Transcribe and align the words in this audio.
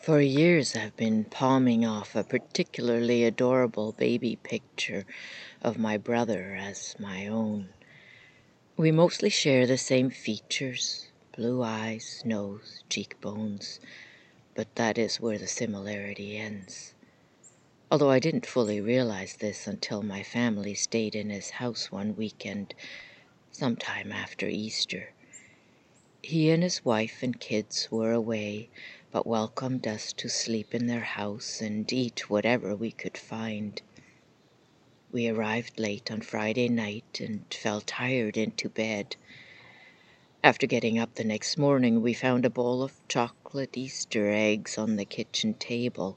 For 0.00 0.22
years 0.22 0.74
I've 0.74 0.96
been 0.96 1.24
palming 1.24 1.84
off 1.84 2.16
a 2.16 2.24
particularly 2.24 3.22
adorable 3.22 3.92
baby 3.92 4.36
picture 4.36 5.04
of 5.60 5.76
my 5.76 5.98
brother 5.98 6.56
as 6.58 6.96
my 6.98 7.26
own. 7.26 7.68
We 8.78 8.92
mostly 8.92 9.28
share 9.28 9.66
the 9.66 9.76
same 9.76 10.08
features 10.08 11.08
blue 11.36 11.62
eyes, 11.62 12.22
nose, 12.24 12.82
cheekbones, 12.88 13.78
but 14.54 14.74
that 14.76 14.96
is 14.96 15.20
where 15.20 15.36
the 15.36 15.46
similarity 15.46 16.38
ends. 16.38 16.94
Although 17.90 18.10
I 18.10 18.20
didn't 18.20 18.46
fully 18.46 18.80
realize 18.80 19.36
this 19.36 19.66
until 19.66 20.02
my 20.02 20.22
family 20.22 20.74
stayed 20.74 21.14
in 21.14 21.28
his 21.28 21.50
house 21.50 21.92
one 21.92 22.16
weekend, 22.16 22.72
sometime 23.52 24.12
after 24.12 24.48
Easter. 24.48 25.12
He 26.22 26.48
and 26.48 26.62
his 26.62 26.86
wife 26.86 27.22
and 27.22 27.38
kids 27.38 27.88
were 27.90 28.12
away, 28.12 28.70
but 29.12 29.26
welcomed 29.26 29.88
us 29.88 30.12
to 30.12 30.28
sleep 30.28 30.72
in 30.72 30.86
their 30.86 31.00
house 31.00 31.60
and 31.60 31.92
eat 31.92 32.30
whatever 32.30 32.76
we 32.76 32.92
could 32.92 33.18
find. 33.18 33.82
We 35.10 35.28
arrived 35.28 35.80
late 35.80 36.12
on 36.12 36.20
Friday 36.20 36.68
night 36.68 37.20
and 37.20 37.44
fell 37.52 37.80
tired 37.80 38.36
into 38.36 38.68
bed. 38.68 39.16
After 40.44 40.68
getting 40.68 40.96
up 40.96 41.16
the 41.16 41.24
next 41.24 41.58
morning, 41.58 42.00
we 42.00 42.14
found 42.14 42.44
a 42.44 42.50
bowl 42.50 42.84
of 42.84 42.92
chocolate 43.08 43.76
Easter 43.76 44.30
eggs 44.30 44.78
on 44.78 44.94
the 44.94 45.04
kitchen 45.04 45.54
table. 45.54 46.16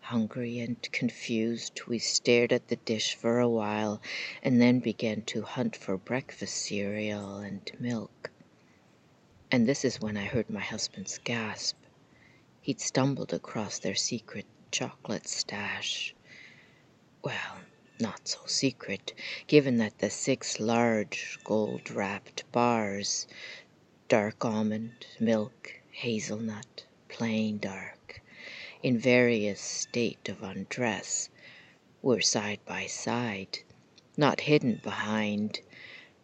Hungry 0.00 0.58
and 0.58 0.76
confused, 0.92 1.80
we 1.88 1.98
stared 1.98 2.52
at 2.52 2.68
the 2.68 2.76
dish 2.76 3.14
for 3.14 3.40
a 3.40 3.48
while 3.48 4.02
and 4.42 4.60
then 4.60 4.78
began 4.78 5.22
to 5.22 5.40
hunt 5.40 5.74
for 5.74 5.96
breakfast 5.96 6.54
cereal 6.54 7.38
and 7.38 7.72
milk. 7.80 8.30
And 9.50 9.66
this 9.66 9.86
is 9.86 10.02
when 10.02 10.18
I 10.18 10.26
heard 10.26 10.50
my 10.50 10.60
husband's 10.60 11.16
gasp. 11.16 11.76
He'd 12.64 12.80
stumbled 12.80 13.34
across 13.34 13.78
their 13.78 13.94
secret 13.94 14.46
chocolate 14.70 15.28
stash. 15.28 16.14
Well, 17.22 17.58
not 18.00 18.26
so 18.26 18.38
secret, 18.46 19.12
given 19.46 19.76
that 19.76 19.98
the 19.98 20.08
six 20.08 20.58
large 20.58 21.38
gold 21.44 21.90
wrapped 21.90 22.50
bars 22.52 23.26
dark 24.08 24.42
almond, 24.46 25.06
milk, 25.20 25.74
hazelnut, 25.90 26.86
plain 27.10 27.58
dark, 27.58 28.22
in 28.82 28.98
various 28.98 29.60
state 29.60 30.30
of 30.30 30.42
undress, 30.42 31.28
were 32.00 32.22
side 32.22 32.60
by 32.64 32.86
side, 32.86 33.58
not 34.16 34.40
hidden 34.40 34.80
behind 34.82 35.60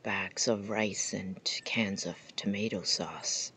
bags 0.03 0.49
of 0.49 0.71
rice 0.71 1.13
and 1.13 1.61
cans 1.67 2.07
of 2.07 2.17
tomato 2.35 2.81
sauce. 2.81 3.53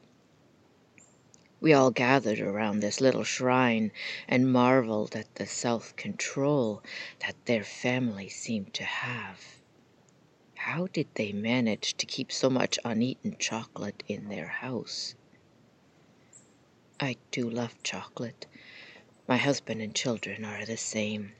We 1.64 1.72
all 1.72 1.92
gathered 1.92 2.42
around 2.42 2.81
this 2.81 3.00
little 3.00 3.23
shrine 3.23 3.94
and 4.28 4.52
marveled 4.52 5.16
at 5.16 5.33
the 5.36 5.47
self 5.47 5.95
control 5.95 6.83
that 7.22 7.38
their 7.45 7.64
family 7.64 8.28
seemed 8.28 8.73
to 8.73 8.83
have. 8.83 9.61
How 10.56 10.88
did 10.88 11.08
they 11.14 11.31
manage 11.31 11.94
to 11.94 12.06
keep 12.06 12.34
so 12.34 12.50
much 12.50 12.78
uneaten 12.84 13.38
chocolate 13.39 14.03
in 14.09 14.28
their 14.28 14.47
house? 14.50 15.16
I 17.00 17.16
do 17.31 17.50
love 17.50 17.81
chocolate. 17.81 18.45
My 19.25 19.38
husband 19.38 19.81
and 19.81 19.95
children 19.95 20.44
are 20.44 20.66
the 20.66 20.75
same. 20.75 21.31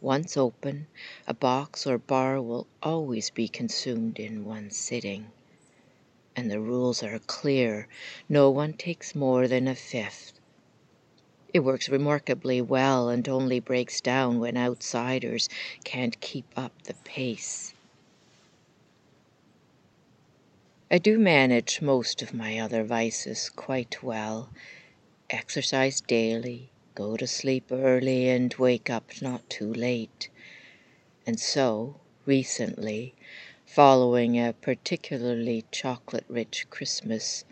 Once 0.00 0.36
open, 0.36 0.88
a 1.24 1.34
box 1.34 1.86
or 1.86 1.98
bar 1.98 2.42
will 2.42 2.66
always 2.82 3.30
be 3.30 3.46
consumed 3.46 4.18
in 4.18 4.44
one 4.44 4.72
sitting 4.72 5.30
and 6.34 6.50
the 6.50 6.60
rules 6.60 7.02
are 7.02 7.18
clear. 7.18 7.88
No 8.28 8.50
one 8.50 8.72
takes 8.72 9.14
more 9.14 9.46
than 9.48 9.68
a 9.68 9.74
fifth. 9.74 10.32
It 11.52 11.60
works 11.60 11.88
remarkably 11.88 12.62
well 12.62 13.10
and 13.10 13.28
only 13.28 13.60
breaks 13.60 14.00
down 14.00 14.40
when 14.40 14.56
outsiders 14.56 15.48
can't 15.84 16.18
keep 16.20 16.46
up 16.56 16.72
the 16.84 16.94
pace. 17.04 17.74
I 20.90 20.98
do 20.98 21.18
manage 21.18 21.80
most 21.80 22.22
of 22.22 22.34
my 22.34 22.58
other 22.58 22.84
vices 22.84 23.50
quite 23.50 24.02
well. 24.02 24.50
Exercise 25.30 26.00
daily, 26.00 26.70
go 26.94 27.16
to 27.16 27.26
sleep 27.26 27.70
early, 27.70 28.28
and 28.28 28.52
wake 28.54 28.90
up 28.90 29.10
not 29.22 29.48
too 29.48 29.72
late. 29.72 30.28
And 31.26 31.40
so, 31.40 31.96
recently, 32.26 33.14
following 33.74 34.38
a 34.38 34.52
particularly 34.52 35.64
chocolate 35.72 36.26
rich 36.28 36.66
Christmas, 36.68 37.42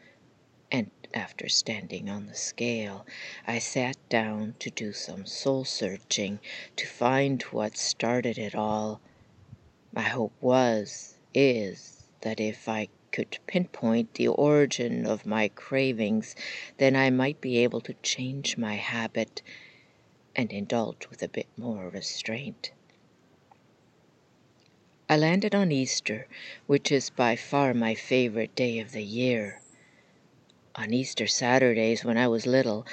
and 0.71 0.91
after 1.15 1.49
standing 1.49 2.11
on 2.11 2.27
the 2.27 2.35
scale, 2.35 3.07
I 3.47 3.59
sat 3.59 3.97
down 4.11 4.55
to 4.59 4.69
do 4.69 4.93
some 4.93 5.25
soul 5.25 5.65
searching 5.65 6.39
to 6.77 6.87
find 6.87 7.41
what 7.45 7.79
started 7.79 8.37
it 8.37 8.55
all. 8.55 9.01
My 9.95 10.03
hope 10.03 10.35
was, 10.43 11.17
is, 11.33 12.03
that 12.21 12.39
if 12.39 12.69
I 12.69 12.89
could 13.13 13.39
pinpoint 13.47 14.13
the 14.13 14.29
origin 14.29 15.07
of 15.07 15.25
my 15.25 15.49
cravings, 15.49 16.37
then 16.77 16.97
I 16.97 17.09
might 17.09 17.41
be 17.41 17.57
able 17.57 17.81
to 17.81 17.95
change 18.03 18.59
my 18.59 18.75
habit 18.75 19.41
and 20.37 20.53
indulge 20.53 21.09
with 21.09 21.23
a 21.23 21.29
bit 21.29 21.49
more 21.57 21.89
restraint. 21.89 22.73
I 25.13 25.17
landed 25.17 25.57
on 25.57 25.73
Easter, 25.73 26.29
which 26.69 26.93
is 26.93 27.11
by 27.11 27.35
far 27.35 27.75
my 27.75 27.97
favorite 27.97 28.55
day 28.55 28.79
of 28.79 28.93
the 28.93 29.03
year. 29.03 29.61
On 30.77 30.93
Easter 30.93 31.27
Saturdays, 31.27 32.05
when 32.05 32.17
I 32.17 32.29
was 32.29 32.47
little, 32.47 32.87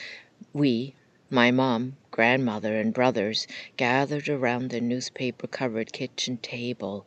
we, 0.51 0.95
my 1.29 1.51
mom, 1.51 1.95
grandmother, 2.09 2.75
and 2.79 2.91
brothers, 2.91 3.45
gathered 3.77 4.29
around 4.29 4.72
the 4.72 4.81
newspaper 4.81 5.45
covered 5.45 5.94
kitchen 5.94 6.38
table. 6.38 7.06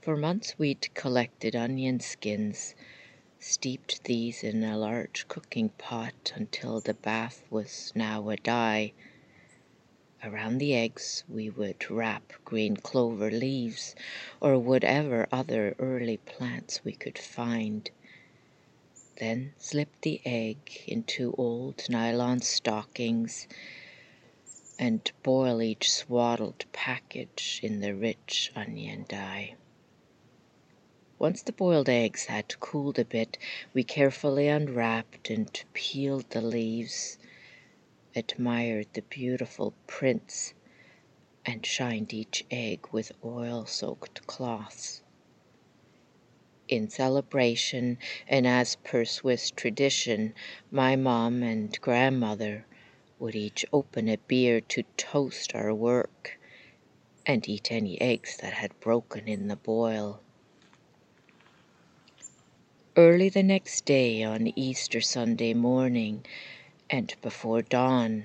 For 0.00 0.16
months 0.16 0.56
we'd 0.60 0.94
collected 0.94 1.56
onion 1.56 1.98
skins, 1.98 2.76
steeped 3.40 4.04
these 4.04 4.44
in 4.44 4.62
a 4.62 4.78
large 4.78 5.26
cooking 5.26 5.70
pot 5.70 6.32
until 6.36 6.78
the 6.78 6.94
bath 6.94 7.42
was 7.50 7.90
now 7.96 8.30
a 8.30 8.36
dye. 8.36 8.92
Around 10.24 10.58
the 10.58 10.74
eggs 10.74 11.22
we 11.28 11.48
would 11.48 11.88
wrap 11.88 12.32
green 12.44 12.76
clover 12.76 13.30
leaves 13.30 13.94
or 14.40 14.58
whatever 14.58 15.28
other 15.30 15.76
early 15.78 16.16
plants 16.16 16.84
we 16.84 16.90
could 16.92 17.16
find. 17.16 17.88
Then 19.18 19.52
slip 19.58 19.90
the 20.00 20.20
egg 20.24 20.82
into 20.88 21.34
old 21.38 21.88
nylon 21.88 22.40
stockings 22.40 23.46
and 24.76 25.08
boil 25.22 25.62
each 25.62 25.88
swaddled 25.88 26.64
package 26.72 27.60
in 27.62 27.78
the 27.78 27.94
rich 27.94 28.50
onion 28.56 29.06
dye. 29.08 29.54
Once 31.20 31.42
the 31.42 31.52
boiled 31.52 31.88
eggs 31.88 32.24
had 32.24 32.58
cooled 32.58 32.98
a 32.98 33.04
bit, 33.04 33.38
we 33.72 33.84
carefully 33.84 34.48
unwrapped 34.48 35.30
and 35.30 35.62
peeled 35.74 36.28
the 36.30 36.42
leaves 36.42 37.18
admired 38.18 38.88
the 38.92 39.02
beautiful 39.02 39.72
prints 39.86 40.52
and 41.46 41.64
shined 41.64 42.12
each 42.12 42.44
egg 42.50 42.86
with 42.92 43.12
oil 43.24 43.64
soaked 43.64 44.26
cloths. 44.26 45.02
In 46.68 46.90
celebration, 46.90 47.96
and 48.26 48.46
as 48.46 48.76
per 48.76 49.04
Swiss 49.06 49.50
tradition, 49.50 50.34
my 50.70 50.96
mom 50.96 51.42
and 51.42 51.80
grandmother 51.80 52.66
would 53.18 53.34
each 53.34 53.64
open 53.72 54.08
a 54.08 54.18
beer 54.18 54.60
to 54.60 54.82
toast 54.96 55.54
our 55.54 55.72
work 55.72 56.38
and 57.24 57.48
eat 57.48 57.72
any 57.72 58.00
eggs 58.00 58.36
that 58.38 58.52
had 58.52 58.78
broken 58.80 59.28
in 59.28 59.48
the 59.48 59.56
boil. 59.56 60.20
Early 62.96 63.28
the 63.28 63.42
next 63.42 63.84
day 63.84 64.24
on 64.24 64.52
Easter 64.58 65.00
Sunday 65.00 65.54
morning, 65.54 66.26
and 66.90 67.14
before 67.20 67.60
dawn, 67.60 68.24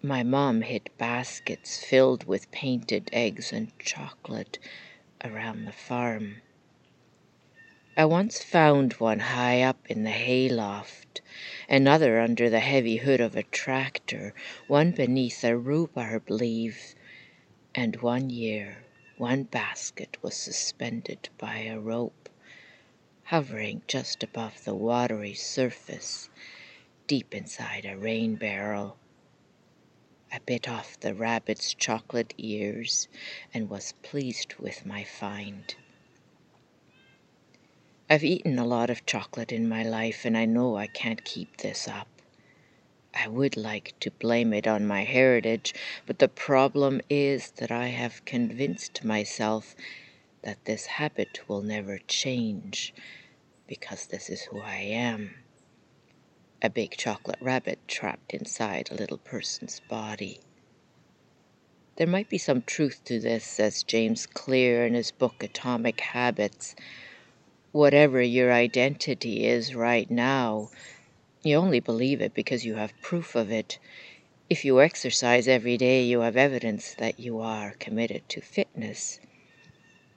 my 0.00 0.22
mom 0.22 0.62
hid 0.62 0.88
baskets 0.96 1.84
filled 1.84 2.24
with 2.24 2.50
painted 2.50 3.10
eggs 3.12 3.52
and 3.52 3.78
chocolate 3.78 4.58
around 5.22 5.66
the 5.66 5.72
farm. 5.72 6.40
I 7.94 8.06
once 8.06 8.42
found 8.42 8.94
one 8.94 9.20
high 9.20 9.60
up 9.60 9.90
in 9.90 10.02
the 10.02 10.10
hayloft, 10.10 11.20
another 11.68 12.20
under 12.20 12.48
the 12.48 12.60
heavy 12.60 12.96
hood 12.96 13.20
of 13.20 13.36
a 13.36 13.42
tractor, 13.42 14.34
one 14.66 14.92
beneath 14.92 15.44
a 15.44 15.54
rhubarb 15.54 16.30
leaf, 16.30 16.94
and 17.74 17.96
one 17.96 18.30
year 18.30 18.78
one 19.18 19.42
basket 19.42 20.16
was 20.22 20.34
suspended 20.34 21.28
by 21.36 21.58
a 21.58 21.78
rope, 21.78 22.30
hovering 23.24 23.82
just 23.86 24.22
above 24.22 24.64
the 24.64 24.74
watery 24.74 25.34
surface 25.34 26.30
deep 27.06 27.34
inside 27.34 27.84
a 27.84 27.96
rain 27.98 28.34
barrel. 28.34 28.96
I 30.32 30.38
bit 30.46 30.68
off 30.68 30.98
the 30.98 31.14
rabbit's 31.14 31.74
chocolate 31.74 32.32
ears 32.38 33.08
and 33.52 33.68
was 33.68 33.94
pleased 34.02 34.54
with 34.54 34.86
my 34.86 35.04
find. 35.04 35.74
I've 38.08 38.24
eaten 38.24 38.58
a 38.58 38.66
lot 38.66 38.88
of 38.88 39.04
chocolate 39.04 39.52
in 39.52 39.68
my 39.68 39.82
life 39.82 40.24
and 40.24 40.36
I 40.36 40.46
know 40.46 40.76
I 40.76 40.86
can't 40.86 41.24
keep 41.24 41.58
this 41.58 41.86
up. 41.86 42.08
I 43.14 43.28
would 43.28 43.56
like 43.56 43.94
to 44.00 44.10
blame 44.10 44.52
it 44.52 44.66
on 44.66 44.86
my 44.86 45.04
heritage, 45.04 45.74
but 46.06 46.18
the 46.18 46.28
problem 46.28 47.00
is 47.10 47.50
that 47.52 47.70
I 47.70 47.88
have 47.88 48.24
convinced 48.24 49.04
myself 49.04 49.76
that 50.42 50.64
this 50.64 50.86
habit 50.86 51.48
will 51.48 51.62
never 51.62 51.98
change 51.98 52.94
because 53.66 54.06
this 54.06 54.30
is 54.30 54.42
who 54.42 54.60
I 54.60 54.76
am. 54.76 55.43
A 56.64 56.70
big 56.70 56.96
chocolate 56.96 57.42
rabbit 57.42 57.78
trapped 57.86 58.32
inside 58.32 58.90
a 58.90 58.94
little 58.94 59.18
person's 59.18 59.80
body. 59.80 60.40
There 61.96 62.06
might 62.06 62.30
be 62.30 62.38
some 62.38 62.62
truth 62.62 63.04
to 63.04 63.20
this, 63.20 63.44
says 63.44 63.82
James 63.82 64.24
Clear 64.24 64.86
in 64.86 64.94
his 64.94 65.10
book 65.10 65.42
Atomic 65.42 66.00
Habits. 66.00 66.74
Whatever 67.72 68.22
your 68.22 68.50
identity 68.50 69.44
is 69.44 69.74
right 69.74 70.10
now, 70.10 70.70
you 71.42 71.56
only 71.56 71.80
believe 71.80 72.22
it 72.22 72.32
because 72.32 72.64
you 72.64 72.76
have 72.76 72.98
proof 73.02 73.34
of 73.34 73.52
it. 73.52 73.78
If 74.48 74.64
you 74.64 74.80
exercise 74.80 75.46
every 75.46 75.76
day, 75.76 76.02
you 76.02 76.20
have 76.20 76.38
evidence 76.38 76.94
that 76.94 77.20
you 77.20 77.40
are 77.40 77.74
committed 77.78 78.26
to 78.30 78.40
fitness. 78.40 79.20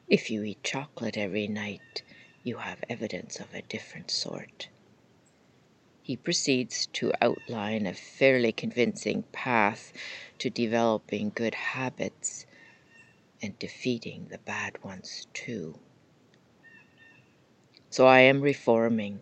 If 0.08 0.32
you 0.32 0.44
eat 0.44 0.64
chocolate 0.64 1.18
every 1.18 1.50
night, 1.50 2.04
you 2.42 2.56
have 2.60 2.86
evidence 2.90 3.42
of 3.42 3.54
a 3.54 3.64
different 3.64 4.10
sort. 4.10 4.70
He 6.08 6.16
proceeds 6.16 6.86
to 6.94 7.12
outline 7.20 7.86
a 7.86 7.94
fairly 7.94 8.54
convincing 8.54 9.24
path 9.34 9.92
to 10.40 10.50
developing 10.50 11.34
good 11.36 11.54
habits 11.54 12.46
and 13.42 13.60
defeating 13.60 14.30
the 14.30 14.38
bad 14.38 14.82
ones 14.86 15.28
too. 15.34 15.78
So 17.90 18.08
I 18.08 18.22
am 18.22 18.40
reforming 18.40 19.20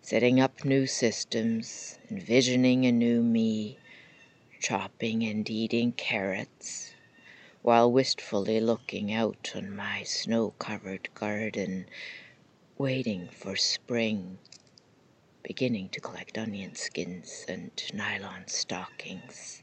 setting 0.00 0.40
up 0.40 0.64
new 0.64 0.86
systems, 0.86 1.98
envisioning 2.10 2.86
a 2.86 2.92
new 2.92 3.22
me, 3.22 3.76
chopping 4.58 5.22
and 5.22 5.50
eating 5.50 5.92
carrots, 5.92 6.94
while 7.60 7.92
wistfully 7.92 8.58
looking 8.58 9.12
out 9.12 9.52
on 9.54 9.76
my 9.76 10.02
snow 10.02 10.54
covered 10.58 11.10
garden, 11.12 11.84
waiting 12.78 13.28
for 13.28 13.54
spring, 13.54 14.38
beginning 15.46 15.88
to 15.90 16.00
collect 16.00 16.38
onion 16.38 16.74
skins 16.74 17.46
and 17.48 17.70
nylon 17.94 18.42
stockings. 18.48 19.62